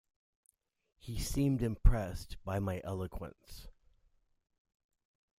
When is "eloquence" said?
2.83-3.67